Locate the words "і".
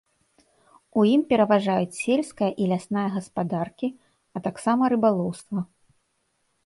2.65-2.69